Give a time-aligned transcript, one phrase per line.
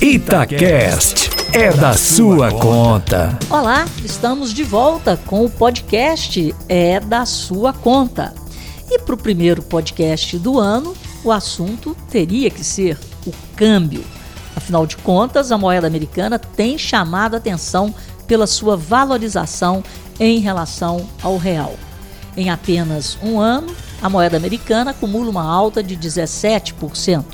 [0.00, 3.36] Itacast é da sua conta.
[3.50, 8.32] Olá, estamos de volta com o podcast É da Sua Conta.
[8.88, 14.04] E para o primeiro podcast do ano, o assunto teria que ser o câmbio.
[14.54, 17.92] Afinal de contas, a moeda americana tem chamado atenção
[18.24, 19.82] pela sua valorização
[20.20, 21.74] em relação ao real.
[22.36, 27.24] Em apenas um ano, a moeda americana acumula uma alta de 17%.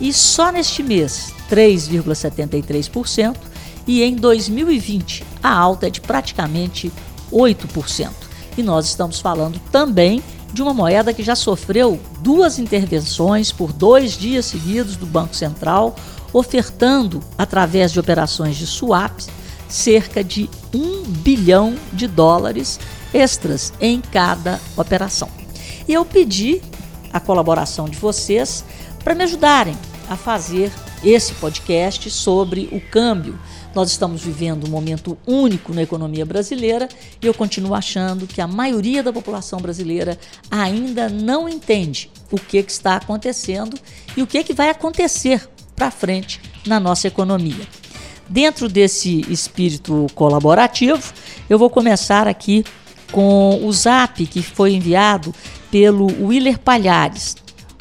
[0.00, 3.36] E só neste mês, 3,73%,
[3.86, 6.92] e em 2020 a alta é de praticamente
[7.32, 8.10] 8%.
[8.56, 10.22] E nós estamos falando também
[10.52, 15.94] de uma moeda que já sofreu duas intervenções por dois dias seguidos do Banco Central,
[16.32, 19.28] ofertando, através de operações de swaps,
[19.68, 22.78] cerca de 1 bilhão de dólares
[23.14, 25.28] extras em cada operação.
[25.86, 26.60] E eu pedi
[27.12, 28.64] a colaboração de vocês
[29.02, 29.76] para me ajudarem
[30.08, 30.72] a fazer
[31.02, 33.38] esse podcast sobre o câmbio.
[33.74, 36.88] Nós estamos vivendo um momento único na economia brasileira
[37.22, 40.18] e eu continuo achando que a maioria da população brasileira
[40.50, 43.76] ainda não entende o que, que está acontecendo
[44.16, 47.66] e o que, que vai acontecer para frente na nossa economia.
[48.28, 51.12] Dentro desse espírito colaborativo,
[51.48, 52.64] eu vou começar aqui
[53.10, 55.34] com o zap que foi enviado
[55.70, 57.36] pelo Willer Palhares.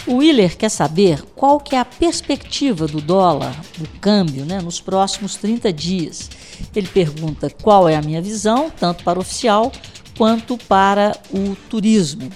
[0.07, 4.79] O Willer quer saber qual que é a perspectiva do dólar, do câmbio, né, nos
[4.79, 6.29] próximos 30 dias.
[6.75, 9.71] Ele pergunta qual é a minha visão, tanto para o oficial
[10.17, 12.29] quanto para o turismo.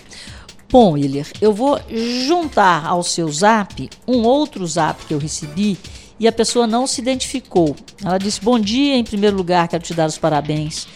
[0.70, 1.80] Bom, Willer, eu vou
[2.28, 5.78] juntar ao seu zap um outro zap que eu recebi
[6.20, 7.76] e a pessoa não se identificou.
[8.04, 10.88] Ela disse: Bom dia, em primeiro lugar, quero te dar os parabéns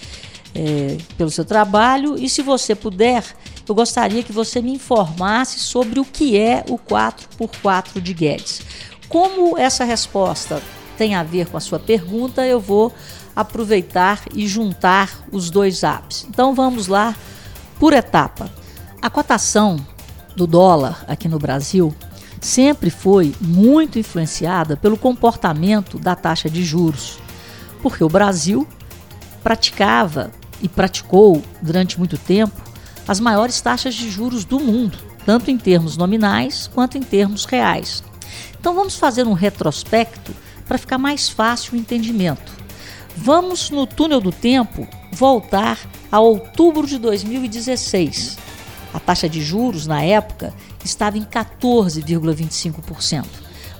[0.55, 3.23] é, pelo seu trabalho e, se você puder,
[3.67, 8.61] eu gostaria que você me informasse sobre o que é o 4x4 de Guedes.
[9.09, 10.61] Como essa resposta
[10.97, 12.93] tem a ver com a sua pergunta, eu vou
[13.35, 16.25] aproveitar e juntar os dois apps.
[16.29, 17.15] Então vamos lá
[17.79, 18.49] por etapa.
[19.01, 19.77] A cotação
[20.35, 21.93] do dólar aqui no Brasil
[22.41, 27.19] sempre foi muito influenciada pelo comportamento da taxa de juros,
[27.81, 28.67] porque o Brasil
[29.43, 32.66] praticava e praticou durante muito tempo
[33.07, 38.03] as maiores taxas de juros do mundo, tanto em termos nominais quanto em termos reais.
[38.59, 40.35] Então vamos fazer um retrospecto
[40.67, 42.51] para ficar mais fácil o entendimento.
[43.15, 45.79] Vamos no túnel do tempo voltar
[46.11, 48.37] a outubro de 2016.
[48.93, 50.53] A taxa de juros na época
[50.83, 53.25] estava em 14,25%,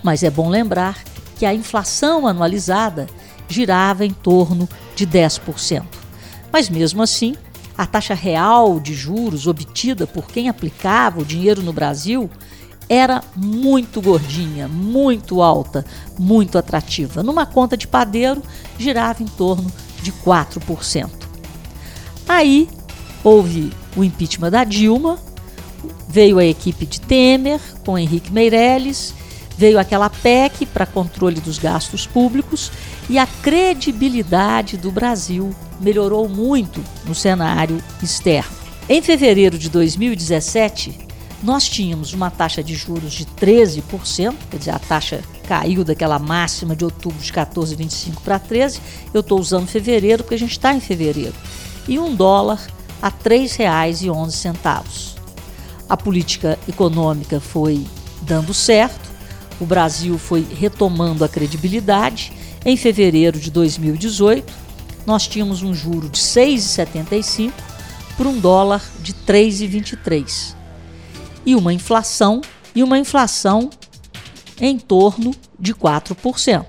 [0.04, 1.04] mas é bom lembrar
[1.38, 3.08] que a inflação anualizada
[3.48, 5.84] girava em torno de 10%.
[6.52, 7.36] Mas mesmo assim,
[7.78, 12.30] a taxa real de juros obtida por quem aplicava o dinheiro no Brasil
[12.90, 15.86] era muito gordinha, muito alta,
[16.18, 17.22] muito atrativa.
[17.22, 18.42] Numa conta de padeiro,
[18.80, 19.70] girava em torno
[20.02, 21.10] de 4%.
[22.28, 22.70] Aí
[23.24, 25.20] houve o impeachment da Dilma,
[26.08, 29.14] veio a equipe de Temer com Henrique Meirelles,
[29.57, 32.72] veio aquela PEC para controle dos gastos públicos
[33.09, 38.56] e a credibilidade do Brasil melhorou muito no cenário externo.
[38.88, 41.07] Em fevereiro de 2017,
[41.44, 46.75] nós tínhamos uma taxa de juros de 13%, quer dizer, a taxa caiu daquela máxima
[46.75, 48.79] de outubro de 14,25 para 13.
[49.13, 51.35] Eu estou usando fevereiro porque a gente está em fevereiro.
[51.88, 52.59] E um dólar
[53.01, 55.16] a R$ 3,11.
[55.88, 57.85] A política econômica foi
[58.22, 59.06] dando certo,
[59.59, 62.31] o Brasil foi retomando a credibilidade.
[62.66, 64.53] Em fevereiro de 2018,
[65.06, 67.51] nós tínhamos um juro de 6,75
[68.16, 70.56] por um dólar de 3,23
[71.46, 72.41] e uma inflação
[72.75, 73.69] e uma inflação
[74.59, 76.66] em torno de 4%.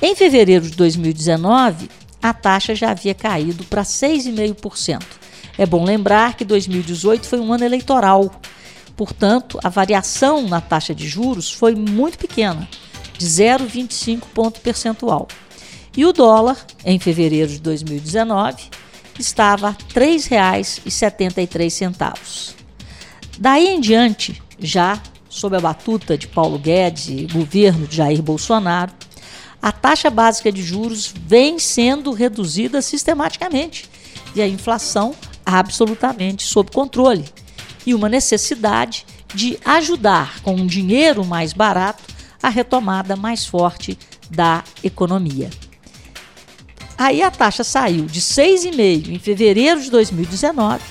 [0.00, 1.90] Em fevereiro de 2019,
[2.22, 5.02] a taxa já havia caído para 6,5%.
[5.58, 8.30] É bom lembrar que 2018 foi um ano eleitoral,
[8.96, 12.68] portanto, a variação na taxa de juros foi muito pequena,
[13.16, 15.28] de 0,25 ponto percentual.
[15.96, 18.64] E o dólar, em fevereiro de 2019,
[19.18, 22.54] estava R$ 3,73.
[23.38, 28.92] Daí em diante, já sob a batuta de Paulo Guedes e governo de Jair Bolsonaro,
[29.60, 33.90] a taxa básica de juros vem sendo reduzida sistematicamente
[34.34, 35.14] e a inflação
[35.44, 37.24] absolutamente sob controle.
[37.86, 42.02] E uma necessidade de ajudar com um dinheiro mais barato
[42.42, 43.96] a retomada mais forte
[44.30, 45.48] da economia.
[46.98, 50.82] Aí a taxa saiu de 6,5% em fevereiro de 2019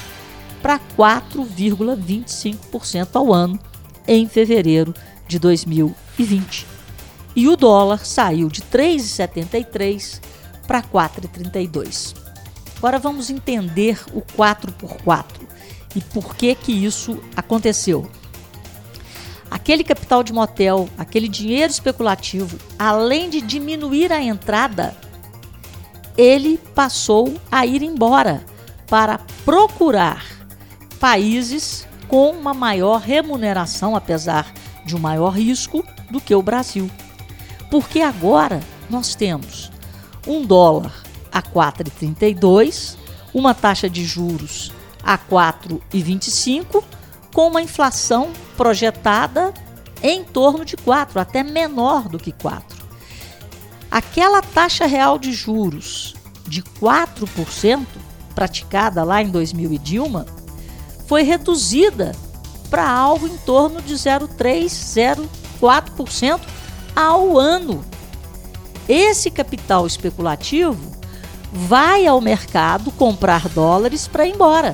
[0.61, 3.59] para 4,25% ao ano
[4.07, 4.93] em fevereiro
[5.27, 6.67] de 2020.
[7.35, 10.21] e o dólar saiu de 3,73
[10.65, 12.15] para 4,32.
[12.77, 15.44] Agora vamos entender o 4 por 4
[15.95, 18.09] e por que que isso aconteceu.
[19.49, 24.95] Aquele capital de motel, aquele dinheiro especulativo, além de diminuir a entrada,
[26.17, 28.43] ele passou a ir embora
[28.87, 30.25] para procurar
[30.99, 34.53] países com uma maior remuneração, apesar
[34.85, 36.89] de um maior risco, do que o Brasil.
[37.69, 39.71] Porque agora nós temos
[40.27, 42.95] um dólar a 4,32,
[43.33, 44.71] uma taxa de juros
[45.05, 46.83] a 4,25,
[47.31, 49.53] com uma inflação projetada
[50.01, 52.83] em torno de 4, até menor do que 4.
[53.91, 56.15] Aquela taxa real de juros
[56.47, 57.85] de 4%,
[58.33, 60.25] praticada lá em 2000 e Dilma,
[61.07, 62.13] foi reduzida
[62.69, 64.65] para algo em torno de 0,3,
[65.61, 66.41] 0,4%
[66.95, 67.85] ao ano.
[68.87, 70.94] Esse capital especulativo
[71.51, 74.73] vai ao mercado comprar dólares para ir embora.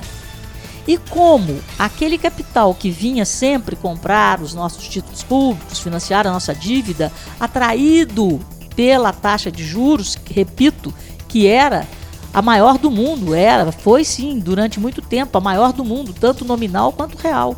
[0.86, 6.54] E como aquele capital que vinha sempre comprar os nossos títulos públicos, financiar a nossa
[6.54, 8.40] dívida, atraído
[8.74, 10.92] pela taxa de juros, que, repito,
[11.28, 11.86] que era
[12.34, 16.44] a maior do mundo, era, foi sim, durante muito tempo, a maior do mundo, tanto
[16.44, 17.56] nominal quanto real.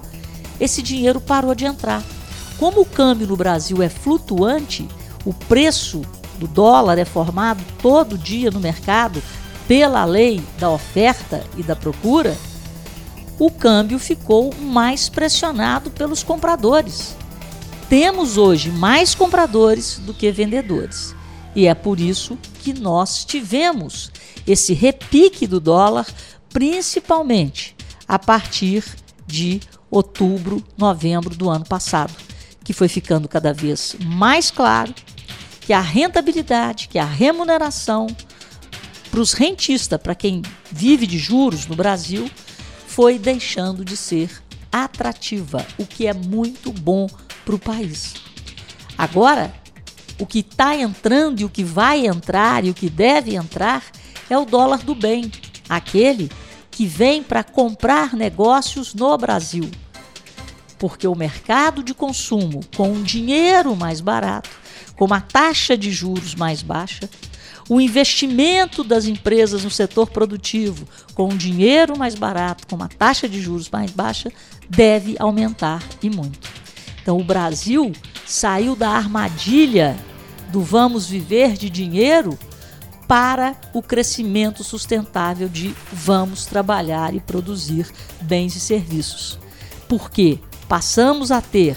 [0.61, 2.03] Esse dinheiro parou de entrar.
[2.59, 4.87] Como o câmbio no Brasil é flutuante,
[5.25, 6.03] o preço
[6.45, 9.23] do dólar é formado todo dia no mercado
[9.67, 12.37] pela lei da oferta e da procura,
[13.39, 17.17] o câmbio ficou mais pressionado pelos compradores.
[17.89, 21.15] Temos hoje mais compradores do que vendedores.
[21.57, 24.11] E é por isso que nós tivemos
[24.47, 26.07] esse repique do dólar,
[26.53, 27.75] principalmente
[28.07, 28.85] a partir
[29.27, 29.61] de
[29.91, 32.13] outubro, novembro do ano passado,
[32.63, 34.93] que foi ficando cada vez mais claro
[35.65, 38.07] que a rentabilidade, que a remuneração
[39.11, 42.31] para os rentistas, para quem vive de juros no Brasil,
[42.87, 44.31] foi deixando de ser
[44.71, 47.09] atrativa, o que é muito bom
[47.45, 48.15] para o país.
[48.99, 49.55] Agora,
[50.19, 53.85] o que está entrando e o que vai entrar e o que deve entrar
[54.29, 55.33] é o dólar do bem,
[55.69, 56.31] aquele
[56.71, 59.71] que vem para comprar negócios no Brasil.
[60.79, 64.64] Porque o mercado de consumo, com dinheiro mais barato,
[64.97, 67.09] com uma taxa de juros mais baixa,
[67.69, 73.29] o investimento das empresas no setor produtivo com um dinheiro mais barato, com uma taxa
[73.29, 74.31] de juros mais baixa,
[74.69, 76.49] deve aumentar e muito.
[77.03, 77.93] Então, o Brasil
[78.27, 79.97] saiu da armadilha
[80.51, 82.39] do vamos viver de dinheiro
[83.07, 87.91] para o crescimento sustentável de vamos trabalhar e produzir
[88.23, 89.39] bens e serviços.
[89.89, 90.39] Porque
[90.69, 91.77] passamos a ter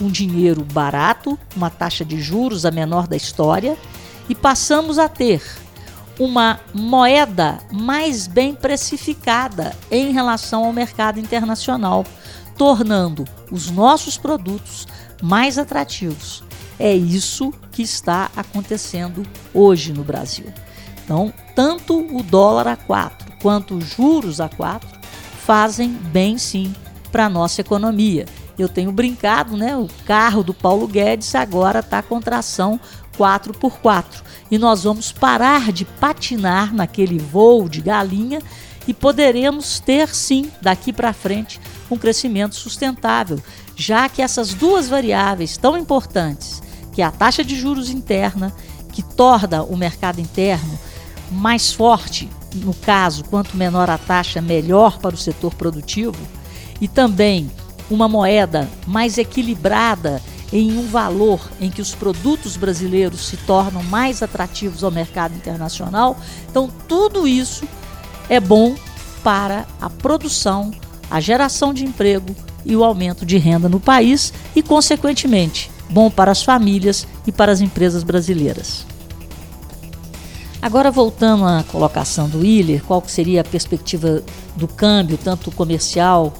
[0.00, 3.76] um dinheiro barato, uma taxa de juros a menor da história
[4.28, 5.42] e passamos a ter
[6.18, 12.04] uma moeda mais bem precificada em relação ao mercado internacional,
[12.56, 14.86] tornando os nossos produtos
[15.22, 16.42] mais atrativos.
[16.78, 19.24] É isso que está acontecendo
[19.54, 20.46] hoje no Brasil.
[21.04, 24.98] Então, tanto o dólar a 4 quanto os juros a 4
[25.44, 26.74] fazem bem sim
[27.10, 28.26] para a nossa economia.
[28.58, 29.76] Eu tenho brincado, né?
[29.76, 32.80] O carro do Paulo Guedes agora está com tração
[33.16, 34.22] 4x4.
[34.50, 38.40] E nós vamos parar de patinar naquele voo de galinha
[38.86, 43.38] e poderemos ter sim, daqui para frente, um crescimento sustentável,
[43.76, 48.52] já que essas duas variáveis tão importantes, que é a taxa de juros interna,
[48.92, 50.78] que torna o mercado interno
[51.30, 56.16] mais forte, no caso, quanto menor a taxa, melhor para o setor produtivo,
[56.80, 57.50] e também
[57.90, 64.22] uma moeda mais equilibrada em um valor em que os produtos brasileiros se tornam mais
[64.22, 66.16] atrativos ao mercado internacional.
[66.50, 67.66] Então, tudo isso
[68.28, 68.74] é bom
[69.22, 70.70] para a produção,
[71.10, 76.30] a geração de emprego e o aumento de renda no país e, consequentemente, bom para
[76.30, 78.86] as famílias e para as empresas brasileiras.
[80.60, 84.22] Agora voltando à colocação do Willer, qual seria a perspectiva
[84.56, 86.34] do câmbio, tanto comercial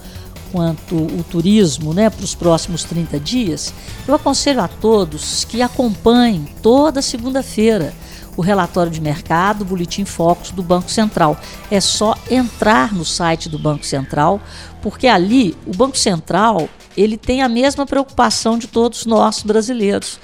[0.52, 3.72] quanto o turismo né, para os próximos 30 dias,
[4.06, 7.94] eu aconselho a todos que acompanhem toda segunda-feira
[8.38, 11.36] o relatório de mercado, o Boletim Focus do Banco Central.
[11.72, 14.40] É só entrar no site do Banco Central,
[14.80, 20.20] porque ali o Banco Central ele tem a mesma preocupação de todos nós brasileiros.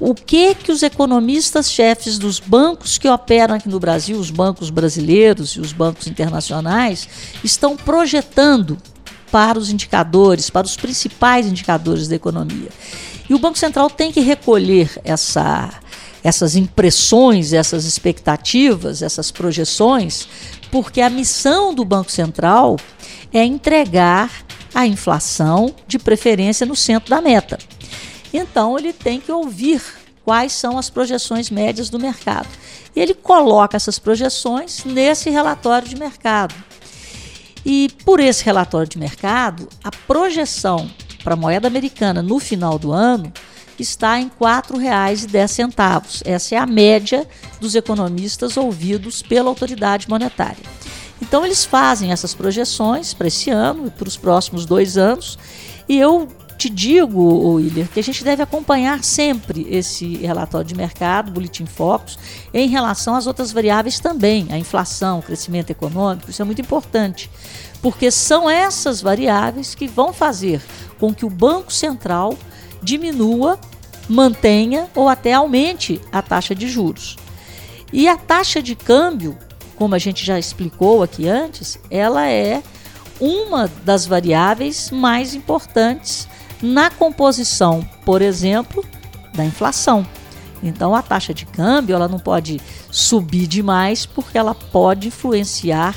[0.00, 4.68] O que que os economistas chefes dos bancos que operam aqui no Brasil, os bancos
[4.68, 7.08] brasileiros e os bancos internacionais,
[7.44, 8.76] estão projetando
[9.34, 12.68] para os indicadores, para os principais indicadores da economia.
[13.28, 15.74] E o Banco Central tem que recolher essa,
[16.22, 20.28] essas impressões, essas expectativas, essas projeções,
[20.70, 22.76] porque a missão do Banco Central
[23.32, 24.30] é entregar
[24.72, 27.58] a inflação, de preferência no centro da meta.
[28.32, 29.82] Então, ele tem que ouvir
[30.24, 32.48] quais são as projeções médias do mercado.
[32.94, 36.54] E ele coloca essas projeções nesse relatório de mercado.
[37.64, 40.90] E por esse relatório de mercado, a projeção
[41.22, 43.32] para a moeda americana no final do ano
[43.78, 46.22] está em R$ 4,10.
[46.24, 47.26] Essa é a média
[47.60, 50.62] dos economistas ouvidos pela autoridade monetária.
[51.22, 55.38] Então, eles fazem essas projeções para esse ano e para os próximos dois anos,
[55.88, 61.32] e eu te digo, William, que a gente deve acompanhar sempre esse relatório de mercado,
[61.32, 62.18] Boletim Focus,
[62.52, 67.30] em relação às outras variáveis também, a inflação, o crescimento econômico, isso é muito importante,
[67.82, 70.62] porque são essas variáveis que vão fazer
[70.98, 72.36] com que o Banco Central
[72.82, 73.58] diminua,
[74.08, 77.16] mantenha ou até aumente a taxa de juros.
[77.92, 79.36] E a taxa de câmbio,
[79.76, 82.62] como a gente já explicou aqui antes, ela é
[83.20, 86.28] uma das variáveis mais importantes
[86.62, 88.84] na composição, por exemplo,
[89.34, 90.06] da inflação.
[90.62, 95.94] Então a taxa de câmbio ela não pode subir demais porque ela pode influenciar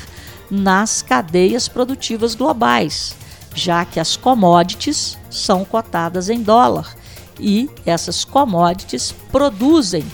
[0.50, 3.14] nas cadeias produtivas globais,
[3.54, 6.94] já que as commodities são cotadas em dólar
[7.40, 10.04] e essas commodities produzem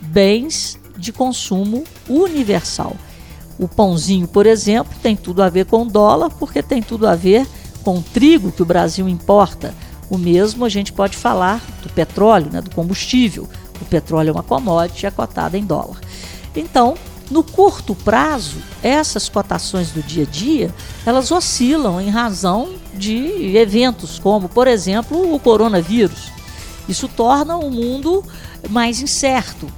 [0.00, 2.96] bens de consumo universal.
[3.58, 7.46] O pãozinho, por exemplo, tem tudo a ver com dólar porque tem tudo a ver
[7.84, 9.74] com trigo que o Brasil importa
[10.10, 13.48] o mesmo a gente pode falar do petróleo, né, do combustível.
[13.80, 16.00] O petróleo é uma commodity é cotada em dólar.
[16.54, 16.96] Então,
[17.30, 20.74] no curto prazo, essas cotações do dia a dia,
[21.06, 26.32] elas oscilam em razão de eventos como, por exemplo, o coronavírus.
[26.88, 28.24] Isso torna o mundo
[28.68, 29.68] mais incerto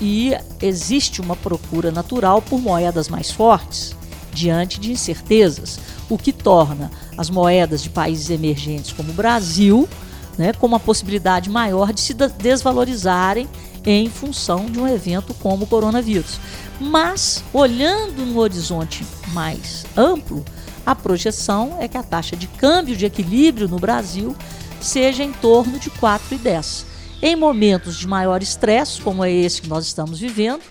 [0.00, 3.96] e existe uma procura natural por moedas mais fortes
[4.32, 9.88] diante de incertezas, o que torna as moedas de países emergentes como o Brasil,
[10.38, 13.48] né, com uma possibilidade maior de se desvalorizarem
[13.84, 16.38] em função de um evento como o coronavírus.
[16.80, 20.44] Mas, olhando no horizonte mais amplo,
[20.86, 24.36] a projeção é que a taxa de câmbio de equilíbrio no Brasil
[24.80, 26.84] seja em torno de 4,10.
[27.20, 30.62] Em momentos de maior estresse, como é esse que nós estamos vivendo,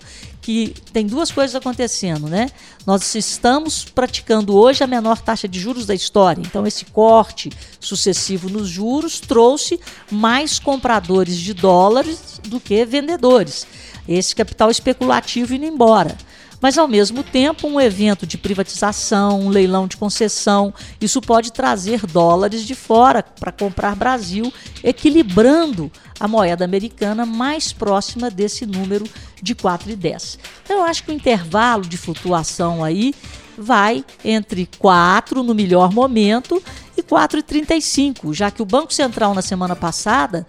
[0.48, 2.48] que tem duas coisas acontecendo, né?
[2.86, 6.40] Nós estamos praticando hoje a menor taxa de juros da história.
[6.40, 9.78] Então, esse corte sucessivo nos juros trouxe
[10.10, 13.66] mais compradores de dólares do que vendedores.
[14.08, 16.16] Esse capital especulativo indo embora
[16.60, 22.06] mas ao mesmo tempo um evento de privatização, um leilão de concessão, isso pode trazer
[22.06, 29.04] dólares de fora para comprar Brasil, equilibrando a moeda americana mais próxima desse número
[29.40, 30.38] de 4,10.
[30.64, 33.14] Então eu acho que o intervalo de flutuação aí
[33.56, 36.62] vai entre 4 no melhor momento
[36.96, 40.46] e 4,35, já que o Banco Central na semana passada,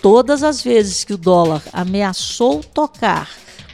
[0.00, 3.28] todas as vezes que o dólar ameaçou tocar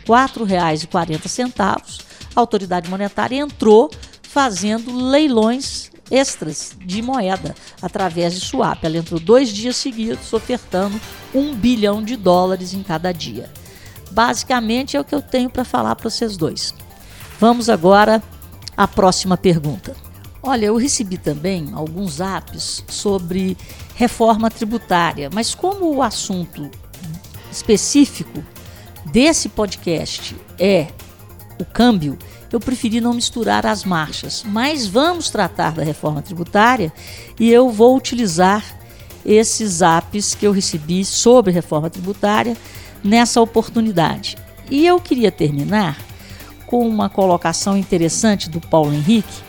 [0.06, 3.90] R$ 4,40, a autoridade monetária entrou
[4.22, 8.82] fazendo leilões extras de moeda através de swap.
[8.84, 11.00] Ela entrou dois dias seguidos ofertando
[11.34, 13.50] um bilhão de dólares em cada dia.
[14.10, 16.74] Basicamente é o que eu tenho para falar para vocês dois.
[17.40, 18.22] Vamos agora
[18.76, 19.96] à próxima pergunta.
[20.42, 23.56] Olha, eu recebi também alguns apps sobre
[23.94, 26.70] reforma tributária, mas como o assunto
[27.50, 28.44] específico
[29.06, 30.88] desse podcast é
[31.58, 32.18] o câmbio,
[32.52, 34.44] eu preferi não misturar as marchas.
[34.46, 36.92] Mas vamos tratar da reforma tributária
[37.38, 38.64] e eu vou utilizar
[39.24, 42.56] esses apps que eu recebi sobre reforma tributária
[43.02, 44.36] nessa oportunidade.
[44.70, 45.98] E eu queria terminar
[46.66, 49.42] com uma colocação interessante do Paulo Henrique.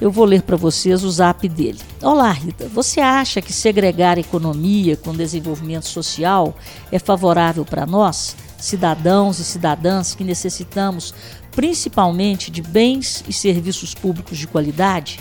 [0.00, 1.80] Eu vou ler para vocês o zap dele.
[2.02, 2.68] Olá, Rita.
[2.68, 6.54] Você acha que segregar economia com desenvolvimento social
[6.92, 8.36] é favorável para nós?
[8.66, 11.14] Cidadãos e cidadãs que necessitamos
[11.52, 15.20] principalmente de bens e serviços públicos de qualidade?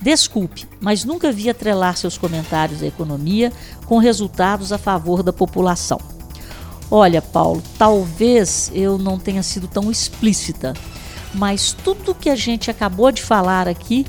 [0.00, 3.52] Desculpe, mas nunca vi atrelar seus comentários à economia
[3.86, 6.00] com resultados a favor da população.
[6.90, 10.72] Olha, Paulo, talvez eu não tenha sido tão explícita,
[11.34, 14.06] mas tudo que a gente acabou de falar aqui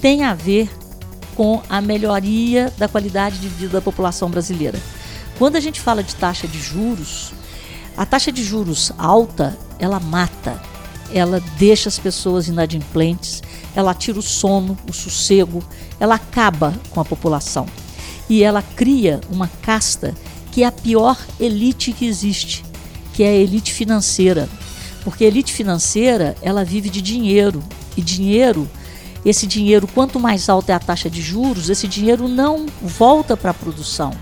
[0.00, 0.68] tem a ver
[1.36, 4.78] com a melhoria da qualidade de vida da população brasileira.
[5.38, 7.32] Quando a gente fala de taxa de juros,
[7.98, 10.62] a taxa de juros alta, ela mata,
[11.12, 13.42] ela deixa as pessoas inadimplentes,
[13.74, 15.64] ela tira o sono, o sossego,
[15.98, 17.66] ela acaba com a população.
[18.30, 20.14] e ela cria uma casta
[20.52, 22.64] que é a pior elite que existe,
[23.14, 24.48] que é a elite financeira.
[25.02, 27.64] Porque a elite financeira, ela vive de dinheiro,
[27.96, 28.68] e dinheiro,
[29.24, 33.50] esse dinheiro, quanto mais alta é a taxa de juros, esse dinheiro não volta para
[33.50, 34.12] a produção.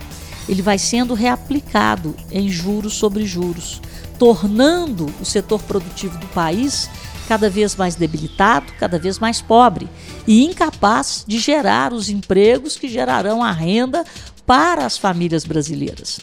[0.48, 3.80] Ele vai sendo reaplicado em juros sobre juros,
[4.18, 6.88] tornando o setor produtivo do país
[7.28, 9.88] cada vez mais debilitado, cada vez mais pobre
[10.26, 14.04] e incapaz de gerar os empregos que gerarão a renda
[14.46, 16.20] para as famílias brasileiras.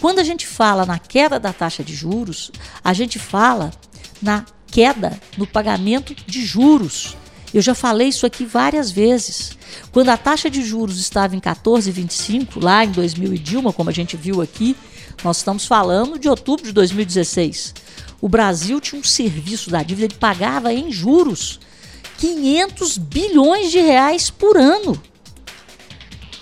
[0.00, 2.50] Quando a gente fala na queda da taxa de juros,
[2.82, 3.70] a gente fala
[4.20, 7.16] na queda no pagamento de juros.
[7.52, 9.56] Eu já falei isso aqui várias vezes.
[9.92, 13.92] Quando a taxa de juros estava em 14,25, lá em 2000 e Dilma, como a
[13.92, 14.76] gente viu aqui,
[15.24, 17.74] nós estamos falando de outubro de 2016.
[18.20, 21.58] O Brasil tinha um serviço da dívida, ele pagava em juros
[22.18, 25.00] 500 bilhões de reais por ano.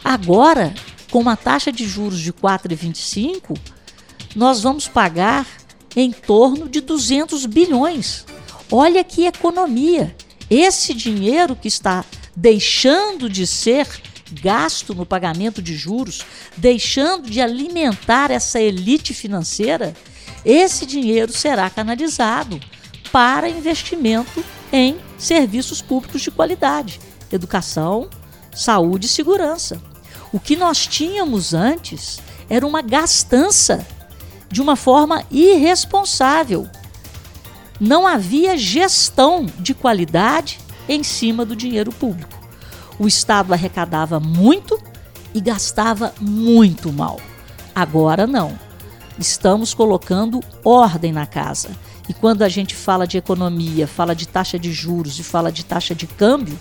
[0.05, 0.75] Agora,
[1.11, 3.57] com uma taxa de juros de 4,25,
[4.37, 5.47] nós vamos pagar
[5.97, 8.27] em torno de 200 bilhões.
[8.71, 10.15] Olha que economia!
[10.51, 13.87] Esse dinheiro que está deixando de ser
[14.43, 16.25] gasto no pagamento de juros,
[16.57, 19.95] deixando de alimentar essa elite financeira,
[20.45, 22.61] esse dinheiro será canalizado
[23.11, 27.01] para investimento em serviços públicos de qualidade,
[27.33, 28.09] educação,
[28.55, 29.81] saúde e segurança.
[30.33, 32.19] O que nós tínhamos antes
[32.51, 33.87] era uma gastança
[34.51, 36.69] de uma forma irresponsável.
[37.81, 40.59] Não havia gestão de qualidade
[40.89, 42.39] em cima do dinheiro público.
[42.99, 44.79] O Estado arrecadava muito
[45.35, 47.21] e gastava muito mal.
[47.75, 48.59] Agora não.
[49.19, 51.71] Estamos colocando ordem na casa.
[52.09, 55.65] E quando a gente fala de economia, fala de taxa de juros e fala de
[55.65, 56.59] taxa de câmbio,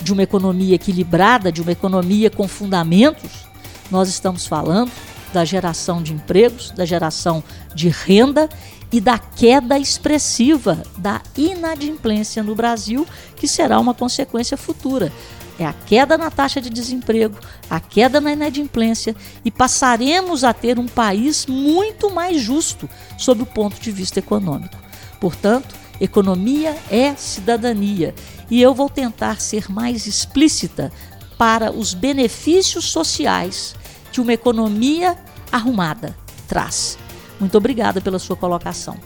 [0.00, 3.46] de uma economia equilibrada, de uma economia com fundamentos,
[3.90, 4.92] nós estamos falando
[5.32, 7.42] da geração de empregos, da geração
[7.74, 8.48] de renda
[8.92, 15.12] e da queda expressiva da inadimplência no Brasil, que será uma consequência futura.
[15.58, 20.78] É a queda na taxa de desemprego, a queda na inadimplência e passaremos a ter
[20.78, 24.76] um país muito mais justo sob o ponto de vista econômico.
[25.18, 28.14] Portanto, economia é cidadania
[28.50, 30.92] e eu vou tentar ser mais explícita
[31.38, 33.74] para os benefícios sociais
[34.12, 35.16] que uma economia
[35.50, 36.14] arrumada
[36.46, 36.98] traz.
[37.38, 38.96] Muito obrigada pela sua colocação.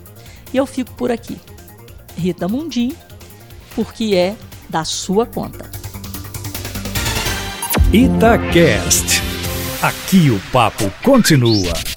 [0.53, 1.39] E eu fico por aqui.
[2.17, 2.95] Rita Mundim,
[3.75, 4.37] porque é
[4.69, 5.71] da sua conta.
[7.93, 9.23] Itacast.
[9.83, 11.90] Aqui o papo continua.